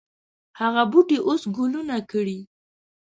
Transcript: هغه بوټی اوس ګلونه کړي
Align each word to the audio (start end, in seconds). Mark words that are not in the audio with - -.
هغه 0.59 0.83
بوټی 0.91 1.17
اوس 1.27 1.41
ګلونه 1.57 1.95
کړي 2.11 2.39